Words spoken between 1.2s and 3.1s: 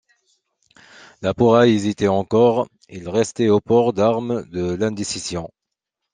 La Pouraille hésitait encore, il